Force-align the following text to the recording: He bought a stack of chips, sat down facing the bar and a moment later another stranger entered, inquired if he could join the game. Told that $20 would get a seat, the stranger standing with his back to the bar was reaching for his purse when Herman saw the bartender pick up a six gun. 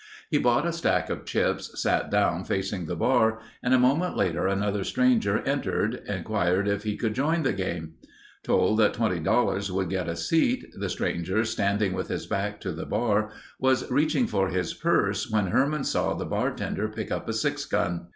He 0.31 0.39
bought 0.39 0.65
a 0.65 0.73
stack 0.73 1.11
of 1.11 1.25
chips, 1.25 1.79
sat 1.79 2.09
down 2.09 2.43
facing 2.43 2.87
the 2.87 2.95
bar 2.95 3.39
and 3.61 3.71
a 3.71 3.77
moment 3.77 4.17
later 4.17 4.47
another 4.47 4.83
stranger 4.83 5.43
entered, 5.43 6.01
inquired 6.07 6.67
if 6.67 6.81
he 6.81 6.97
could 6.97 7.13
join 7.13 7.43
the 7.43 7.53
game. 7.53 7.93
Told 8.41 8.79
that 8.79 8.95
$20 8.95 9.69
would 9.69 9.91
get 9.91 10.09
a 10.09 10.15
seat, 10.15 10.65
the 10.75 10.89
stranger 10.89 11.45
standing 11.45 11.93
with 11.93 12.07
his 12.07 12.25
back 12.25 12.59
to 12.61 12.71
the 12.71 12.87
bar 12.87 13.29
was 13.59 13.91
reaching 13.91 14.25
for 14.25 14.47
his 14.49 14.73
purse 14.73 15.29
when 15.29 15.51
Herman 15.51 15.83
saw 15.83 16.15
the 16.15 16.25
bartender 16.25 16.87
pick 16.89 17.11
up 17.11 17.29
a 17.29 17.33
six 17.33 17.65
gun. 17.65 18.07